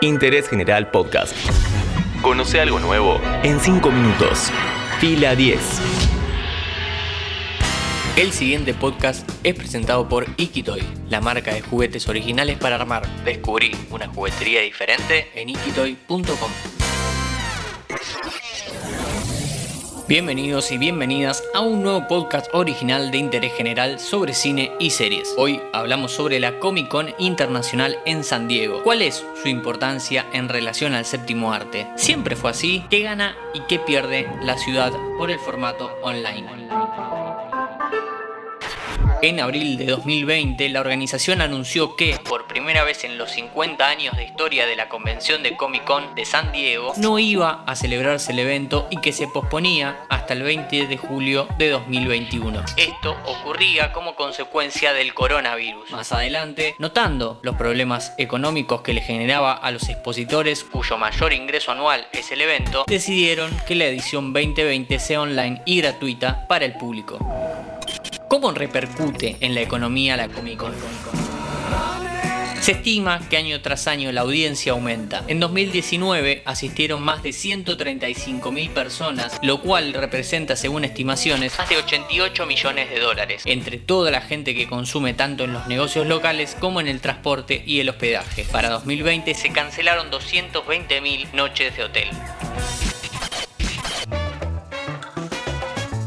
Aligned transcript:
Interés 0.00 0.48
General 0.48 0.90
Podcast. 0.90 1.34
Conoce 2.22 2.60
algo 2.60 2.78
nuevo 2.78 3.20
en 3.42 3.60
5 3.60 3.90
minutos. 3.90 4.50
Fila 5.00 5.34
10. 5.34 5.58
El 8.16 8.32
siguiente 8.32 8.74
podcast 8.74 9.28
es 9.44 9.54
presentado 9.54 10.08
por 10.08 10.26
Ikitoy, 10.36 10.82
la 11.08 11.20
marca 11.20 11.52
de 11.52 11.60
juguetes 11.60 12.08
originales 12.08 12.58
para 12.58 12.76
armar. 12.76 13.06
Descubrí 13.24 13.76
una 13.90 14.08
juguetería 14.08 14.60
diferente 14.60 15.30
en 15.34 15.50
ikitoy.com. 15.50 16.77
Bienvenidos 20.08 20.72
y 20.72 20.78
bienvenidas 20.78 21.44
a 21.52 21.60
un 21.60 21.82
nuevo 21.82 22.08
podcast 22.08 22.48
original 22.54 23.10
de 23.10 23.18
interés 23.18 23.52
general 23.52 24.00
sobre 24.00 24.32
cine 24.32 24.72
y 24.78 24.88
series. 24.88 25.34
Hoy 25.36 25.60
hablamos 25.74 26.12
sobre 26.12 26.40
la 26.40 26.58
Comic 26.58 26.88
Con 26.88 27.10
Internacional 27.18 27.98
en 28.06 28.24
San 28.24 28.48
Diego. 28.48 28.82
¿Cuál 28.82 29.02
es 29.02 29.22
su 29.42 29.48
importancia 29.48 30.24
en 30.32 30.48
relación 30.48 30.94
al 30.94 31.04
séptimo 31.04 31.52
arte? 31.52 31.86
¿Siempre 31.96 32.36
fue 32.36 32.52
así? 32.52 32.86
¿Qué 32.88 33.00
gana 33.00 33.36
y 33.52 33.60
qué 33.68 33.78
pierde 33.78 34.26
la 34.40 34.56
ciudad 34.56 34.94
por 35.18 35.30
el 35.30 35.38
formato 35.40 35.90
online? 36.00 36.70
En 39.20 39.40
abril 39.40 39.76
de 39.76 39.86
2020, 39.86 40.68
la 40.68 40.80
organización 40.80 41.40
anunció 41.40 41.96
que, 41.96 42.16
por 42.28 42.46
primera 42.46 42.84
vez 42.84 43.02
en 43.02 43.18
los 43.18 43.32
50 43.32 43.84
años 43.84 44.16
de 44.16 44.22
historia 44.22 44.64
de 44.64 44.76
la 44.76 44.88
convención 44.88 45.42
de 45.42 45.56
Comic 45.56 45.82
Con 45.82 46.14
de 46.14 46.24
San 46.24 46.52
Diego, 46.52 46.92
no 46.98 47.18
iba 47.18 47.64
a 47.66 47.74
celebrarse 47.74 48.30
el 48.30 48.38
evento 48.38 48.86
y 48.90 49.00
que 49.00 49.12
se 49.12 49.26
posponía 49.26 50.04
hasta 50.08 50.34
el 50.34 50.44
20 50.44 50.86
de 50.86 50.96
julio 50.96 51.48
de 51.58 51.70
2021. 51.70 52.62
Esto 52.76 53.16
ocurría 53.26 53.90
como 53.92 54.14
consecuencia 54.14 54.92
del 54.92 55.12
coronavirus. 55.14 55.90
Más 55.90 56.12
adelante, 56.12 56.76
notando 56.78 57.40
los 57.42 57.56
problemas 57.56 58.14
económicos 58.18 58.82
que 58.82 58.92
le 58.94 59.00
generaba 59.00 59.52
a 59.52 59.72
los 59.72 59.88
expositores, 59.88 60.62
cuyo 60.62 60.96
mayor 60.96 61.32
ingreso 61.32 61.72
anual 61.72 62.06
es 62.12 62.30
el 62.30 62.40
evento, 62.40 62.84
decidieron 62.86 63.50
que 63.66 63.74
la 63.74 63.86
edición 63.86 64.32
2020 64.32 64.96
sea 65.00 65.22
online 65.22 65.60
y 65.64 65.80
gratuita 65.80 66.46
para 66.46 66.66
el 66.66 66.74
público. 66.74 67.18
¿Cómo 68.28 68.50
repercute 68.50 69.36
en 69.40 69.54
la 69.54 69.62
economía 69.62 70.14
la 70.16 70.28
Comic 70.28 70.58
Con? 70.58 70.74
Se 72.60 72.72
estima 72.72 73.26
que 73.30 73.38
año 73.38 73.62
tras 73.62 73.86
año 73.86 74.12
la 74.12 74.20
audiencia 74.20 74.72
aumenta. 74.72 75.24
En 75.28 75.40
2019 75.40 76.42
asistieron 76.44 77.00
más 77.02 77.22
de 77.22 77.30
135.000 77.30 78.68
personas, 78.70 79.38
lo 79.42 79.62
cual 79.62 79.94
representa, 79.94 80.56
según 80.56 80.84
estimaciones, 80.84 81.56
más 81.56 81.70
de 81.70 81.78
88 81.78 82.44
millones 82.44 82.90
de 82.90 83.00
dólares, 83.00 83.42
entre 83.46 83.78
toda 83.78 84.10
la 84.10 84.20
gente 84.20 84.54
que 84.54 84.68
consume 84.68 85.14
tanto 85.14 85.44
en 85.44 85.54
los 85.54 85.66
negocios 85.66 86.06
locales 86.06 86.54
como 86.60 86.82
en 86.82 86.88
el 86.88 87.00
transporte 87.00 87.62
y 87.64 87.80
el 87.80 87.88
hospedaje. 87.88 88.44
Para 88.52 88.68
2020 88.68 89.32
se 89.32 89.50
cancelaron 89.50 90.10
220.000 90.10 91.32
noches 91.32 91.74
de 91.74 91.84
hotel. 91.84 92.08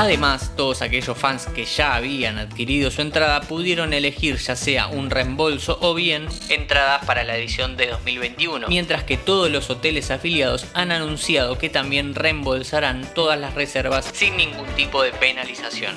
Además, 0.00 0.52
todos 0.56 0.80
aquellos 0.80 1.18
fans 1.18 1.46
que 1.46 1.64
ya 1.64 1.96
habían 1.96 2.38
adquirido 2.38 2.88
su 2.92 3.02
entrada 3.02 3.40
pudieron 3.40 3.92
elegir 3.92 4.36
ya 4.36 4.54
sea 4.54 4.86
un 4.86 5.10
reembolso 5.10 5.76
o 5.80 5.92
bien 5.92 6.28
entradas 6.48 7.04
para 7.04 7.24
la 7.24 7.36
edición 7.36 7.76
de 7.76 7.88
2021, 7.88 8.68
mientras 8.68 9.02
que 9.02 9.16
todos 9.16 9.50
los 9.50 9.70
hoteles 9.70 10.12
afiliados 10.12 10.66
han 10.72 10.92
anunciado 10.92 11.58
que 11.58 11.68
también 11.68 12.14
reembolsarán 12.14 13.12
todas 13.12 13.40
las 13.40 13.54
reservas 13.54 14.08
sin 14.14 14.36
ningún 14.36 14.68
tipo 14.76 15.02
de 15.02 15.10
penalización. 15.10 15.96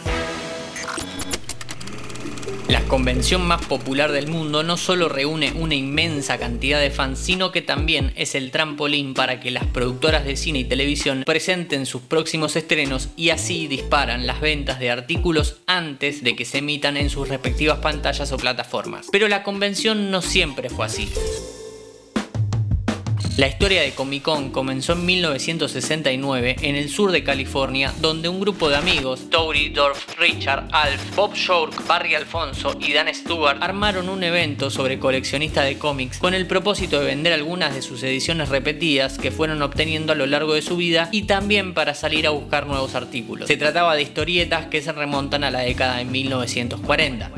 La 2.72 2.80
convención 2.83 3.45
más 3.45 3.66
popular 3.66 4.14
del 4.14 4.30
mundo 4.30 4.64
no 4.64 4.77
solo 4.77 5.09
reúne 5.09 5.52
una 5.52 5.75
inmensa 5.75 6.38
cantidad 6.38 6.80
de 6.80 6.89
fans, 6.89 7.19
sino 7.19 7.52
que 7.52 7.61
también 7.61 8.13
es 8.16 8.33
el 8.33 8.50
trampolín 8.50 9.13
para 9.13 9.41
que 9.41 9.52
las 9.52 9.66
productoras 9.66 10.23
de 10.23 10.38
cine 10.38 10.59
y 10.59 10.63
televisión 10.63 11.23
presenten 11.25 11.86
sus 11.86 12.02
próximos 12.03 12.55
estrenos 12.55 13.09
y 13.17 13.31
así 13.31 13.67
disparan 13.67 14.25
las 14.25 14.39
ventas 14.39 14.79
de 14.79 14.90
artículos 14.90 15.57
antes 15.68 16.23
de 16.23 16.34
que 16.38 16.46
se 16.46 16.59
emitan 16.59 16.96
en 16.96 17.09
sus 17.09 17.28
respectivas 17.28 17.79
pantallas 17.79 18.31
o 18.31 18.38
plataformas. 18.38 19.09
Pero 19.12 19.28
la 19.28 19.44
convención 19.44 20.09
no 20.09 20.22
siempre 20.22 20.69
fue 20.69 20.85
así. 20.85 21.12
La 23.38 23.47
historia 23.47 23.81
de 23.81 23.92
Comic 23.92 24.24
Con 24.24 24.52
comenzó 24.52 24.92
en 24.92 25.06
1969 25.06 26.58
en 26.62 26.75
el 26.75 26.90
sur 26.90 27.14
de 27.14 27.24
California, 27.24 27.94
donde 28.02 28.28
un 28.28 28.42
grupo 28.42 28.69
de 28.69 28.75
amigos, 28.75 29.30
Tori, 29.30 29.69
Dorf, 29.69 30.19
Richard, 30.19 30.68
Alf, 30.74 31.16
Bob 31.16 31.34
Shork, 31.34 31.88
Barry 31.88 32.14
Alfonso 32.14 32.78
y 32.81 32.91
Dan 32.91 33.08
Stewart, 33.14 33.58
armaron 33.62 34.09
un 34.09 34.24
evento 34.24 34.70
sobre 34.70 35.00
coleccionistas 35.00 35.66
de 35.66 35.78
cómics 35.78 36.18
con 36.18 36.34
el 36.34 36.46
propósito 36.46 37.00
de 37.00 37.06
vender 37.06 37.31
algunas 37.31 37.74
de 37.74 37.81
sus 37.81 38.03
ediciones 38.03 38.50
repetidas 38.50 39.18
que 39.18 39.31
fueron 39.31 39.62
obteniendo 39.62 40.12
a 40.12 40.16
lo 40.16 40.25
largo 40.25 40.53
de 40.53 40.62
su 40.62 40.75
vida 40.75 41.08
y 41.14 41.24
también 41.24 41.74
para 41.74 41.94
salir 41.94 42.28
a 42.28 42.31
buscar 42.31 42.68
nuevos 42.68 42.96
artículos. 42.96 43.47
Se 43.47 43.56
trataba 43.56 43.96
de 43.96 44.02
historietas 44.02 44.66
que 44.66 44.81
se 44.81 44.91
remontan 44.91 45.46
a 45.46 45.52
la 45.52 45.59
década 45.59 45.97
de 45.97 46.06
1940. 46.06 47.31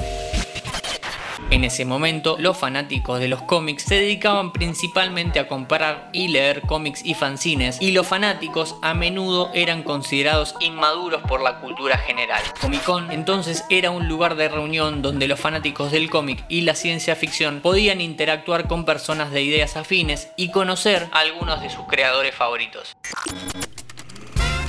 En 1.54 1.64
ese 1.64 1.86
momento, 1.86 2.36
los 2.40 2.58
fanáticos 2.58 3.20
de 3.20 3.28
los 3.28 3.44
cómics 3.44 3.84
se 3.84 3.94
dedicaban 3.94 4.52
principalmente 4.52 5.40
a 5.40 5.48
comprar 5.48 6.10
y 6.12 6.30
leer 6.30 6.62
cómics 6.62 7.06
y 7.06 7.14
fanzines, 7.14 7.78
y 7.80 7.92
los 7.92 8.08
fanáticos 8.08 8.76
a 8.82 8.96
menudo 8.96 9.52
eran 9.54 9.84
considerados 9.84 10.56
inmaduros 10.62 11.22
por 11.22 11.44
la 11.44 11.60
cultura 11.60 12.00
general. 12.00 12.42
Comic 12.60 12.84
Con 12.84 13.12
entonces 13.12 13.66
era 13.70 13.92
un 13.92 14.08
lugar 14.08 14.34
de 14.36 14.50
reunión 14.50 15.04
donde 15.04 15.28
los 15.28 15.40
fanáticos 15.40 15.92
del 15.92 16.10
cómic 16.10 16.44
y 16.50 16.62
la 16.62 16.74
ciencia 16.74 17.16
ficción 17.16 17.60
podían 17.62 18.02
interactuar 18.02 18.68
con 18.68 18.84
personas 18.84 19.30
de 19.30 19.44
ideas 19.44 19.78
afines 19.78 20.30
y 20.36 20.50
conocer 20.50 21.08
a 21.12 21.20
algunos 21.20 21.62
de 21.62 21.70
sus 21.70 21.86
creadores 21.86 22.34
favoritos. 22.34 22.98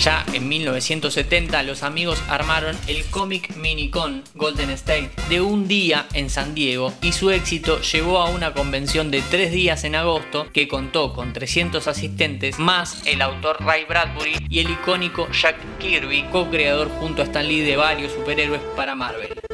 Ya 0.05 0.23
en 0.35 0.51
1970 0.51 1.63
los 1.63 1.83
amigos 1.83 2.23
armaron 2.29 2.77
el 2.89 3.07
Comic 3.07 3.57
Minicon 3.57 4.23
Golden 4.35 4.69
State 4.69 5.09
de 5.31 5.41
un 5.41 5.67
día 5.67 6.07
en 6.13 6.29
San 6.29 6.55
Diego 6.55 6.93
y 7.01 7.13
su 7.13 7.31
éxito 7.31 7.81
llevó 7.81 8.19
a 8.19 8.29
una 8.29 8.53
convención 8.53 9.11
de 9.11 9.23
tres 9.31 9.51
días 9.51 9.83
en 9.85 9.95
agosto 9.95 10.47
que 10.53 10.69
contó 10.69 11.15
con 11.15 11.33
300 11.33 11.89
asistentes 11.89 12.59
más 12.59 13.01
el 13.07 13.23
autor 13.23 13.57
Ray 13.65 13.87
Bradbury 13.87 14.45
y 14.51 14.59
el 14.59 14.73
icónico 14.73 15.27
Jack 15.33 15.57
Kirby, 15.79 16.25
co-creador 16.25 16.91
junto 17.01 17.23
a 17.23 17.25
Stan 17.25 17.49
Lee 17.49 17.61
de 17.61 17.79
varios 17.79 18.13
superhéroes 18.13 18.61
para 18.77 18.95
Marvel. 18.95 19.54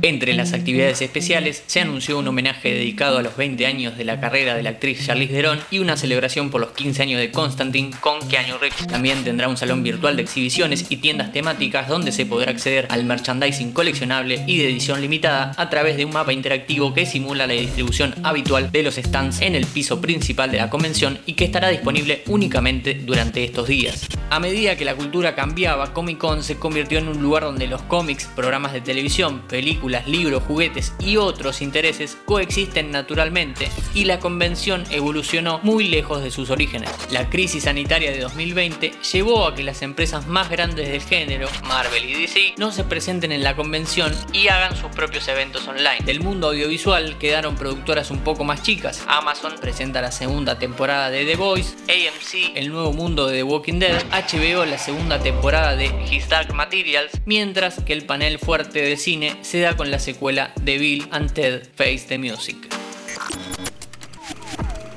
Entre 0.00 0.32
las 0.34 0.52
actividades 0.52 1.02
especiales 1.02 1.64
se 1.66 1.80
anunció 1.80 2.18
un 2.18 2.28
homenaje 2.28 2.72
dedicado 2.72 3.18
a 3.18 3.22
los 3.22 3.36
20 3.36 3.66
años 3.66 3.98
de 3.98 4.04
la 4.04 4.20
carrera 4.20 4.54
de 4.54 4.62
la 4.62 4.70
actriz 4.70 5.04
Charlize 5.04 5.32
Theron 5.32 5.58
y 5.72 5.80
una 5.80 5.96
celebración 5.96 6.50
por 6.50 6.60
los 6.60 6.70
15 6.70 7.02
años 7.02 7.20
de 7.20 7.32
Constantine 7.32 7.90
con 8.00 8.20
Keanu 8.28 8.58
Reeves. 8.58 8.86
También 8.86 9.24
tendrá 9.24 9.48
un 9.48 9.56
salón 9.56 9.82
virtual 9.82 10.14
de 10.14 10.22
exhibiciones 10.22 10.86
y 10.88 10.98
tiendas 10.98 11.32
temáticas 11.32 11.88
donde 11.88 12.12
se 12.12 12.26
podrá 12.26 12.52
acceder 12.52 12.86
al 12.90 13.04
merchandising 13.04 13.72
coleccionable 13.72 14.44
y 14.46 14.58
de 14.58 14.68
edición 14.68 15.00
limitada 15.00 15.52
a 15.56 15.68
través 15.68 15.96
de 15.96 16.04
un 16.04 16.12
mapa 16.12 16.32
interactivo 16.32 16.94
que 16.94 17.04
simula 17.04 17.48
la 17.48 17.54
distribución 17.54 18.14
habitual 18.22 18.70
de 18.70 18.84
los 18.84 18.94
stands 18.94 19.40
en 19.40 19.56
el 19.56 19.66
piso 19.66 20.00
principal 20.00 20.52
de 20.52 20.58
la 20.58 20.70
convención 20.70 21.18
y 21.26 21.32
que 21.32 21.44
estará 21.44 21.70
disponible 21.70 22.22
únicamente 22.26 22.94
durante 22.94 23.42
estos 23.42 23.66
días. 23.66 24.06
A 24.30 24.38
medida 24.40 24.76
que 24.76 24.84
la 24.84 24.94
cultura 24.94 25.34
cambiaba, 25.34 25.92
Comic 25.92 26.18
Con 26.18 26.42
se 26.42 26.56
convirtió 26.56 26.98
en 26.98 27.08
un 27.08 27.22
lugar 27.22 27.44
donde 27.44 27.66
los 27.66 27.82
cómics, 27.82 28.28
programas 28.36 28.72
de 28.72 28.80
televisión, 28.80 29.42
libros, 29.88 30.42
juguetes 30.42 30.92
y 31.00 31.16
otros 31.16 31.62
intereses 31.62 32.16
coexisten 32.24 32.90
naturalmente 32.90 33.68
y 33.94 34.04
la 34.04 34.18
convención 34.18 34.84
evolucionó 34.90 35.60
muy 35.62 35.88
lejos 35.88 36.22
de 36.22 36.30
sus 36.30 36.50
orígenes. 36.50 36.90
La 37.10 37.30
crisis 37.30 37.64
sanitaria 37.64 38.10
de 38.10 38.20
2020 38.20 38.92
llevó 39.12 39.46
a 39.46 39.54
que 39.54 39.62
las 39.62 39.82
empresas 39.82 40.26
más 40.26 40.50
grandes 40.50 40.88
del 40.88 41.02
género, 41.02 41.48
Marvel 41.64 42.04
y 42.04 42.14
DC, 42.14 42.54
no 42.56 42.72
se 42.72 42.84
presenten 42.84 43.32
en 43.32 43.42
la 43.42 43.56
convención 43.56 44.14
y 44.32 44.48
hagan 44.48 44.76
sus 44.76 44.90
propios 44.90 45.26
eventos 45.28 45.66
online. 45.66 46.04
Del 46.04 46.20
mundo 46.20 46.48
audiovisual 46.48 47.18
quedaron 47.18 47.56
productoras 47.56 48.10
un 48.10 48.18
poco 48.20 48.44
más 48.44 48.62
chicas. 48.62 49.04
Amazon 49.08 49.54
presenta 49.60 50.00
la 50.00 50.12
segunda 50.12 50.58
temporada 50.58 51.10
de 51.10 51.24
The 51.24 51.36
Voice, 51.36 51.74
AMC 51.84 52.56
el 52.56 52.70
nuevo 52.70 52.92
mundo 52.92 53.26
de 53.26 53.38
The 53.38 53.42
Walking 53.42 53.78
Dead, 53.78 54.02
HBO 54.10 54.64
la 54.64 54.78
segunda 54.78 55.18
temporada 55.20 55.76
de 55.76 55.86
His 56.10 56.28
Dark 56.28 56.52
Materials, 56.54 57.12
mientras 57.24 57.82
que 57.82 57.92
el 57.92 58.04
panel 58.04 58.38
fuerte 58.38 58.82
de 58.82 58.96
cine 58.96 59.36
se 59.42 59.60
da 59.60 59.76
con 59.78 59.90
la 59.90 59.98
secuela 60.00 60.52
de 60.60 60.76
Bill 60.76 61.08
and 61.12 61.32
Ted 61.32 61.62
Face 61.74 62.04
the 62.08 62.18
Music. 62.18 62.56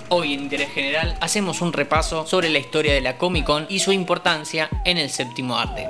Hoy 0.09 0.33
en 0.33 0.41
Interés 0.41 0.71
General 0.71 1.15
hacemos 1.21 1.61
un 1.61 1.71
repaso 1.71 2.27
sobre 2.27 2.49
la 2.49 2.59
historia 2.59 2.93
de 2.93 2.99
la 2.99 3.17
Comic 3.17 3.45
Con 3.45 3.67
y 3.69 3.79
su 3.79 3.93
importancia 3.93 4.69
en 4.83 4.97
el 4.97 5.09
séptimo 5.09 5.55
arte. 5.57 5.87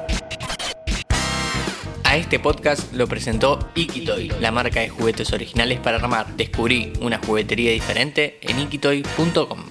A 2.03 2.17
este 2.17 2.37
podcast 2.37 2.93
lo 2.93 3.07
presentó 3.07 3.71
Ikitoy, 3.73 4.33
la 4.41 4.51
marca 4.51 4.81
de 4.81 4.89
juguetes 4.89 5.31
originales 5.31 5.79
para 5.79 5.97
armar. 5.97 6.35
Descubrí 6.35 6.91
una 6.99 7.17
juguetería 7.17 7.71
diferente 7.71 8.37
en 8.41 8.59
ikitoy.com. 8.59 9.63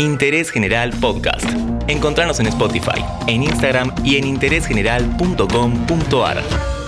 Interés 0.00 0.50
General 0.50 0.90
Podcast. 0.98 1.46
Encontrarnos 1.86 2.40
en 2.40 2.46
Spotify, 2.46 3.04
en 3.26 3.42
Instagram 3.42 3.94
y 4.02 4.16
en 4.16 4.26
interésgeneral.com.ar. 4.26 6.79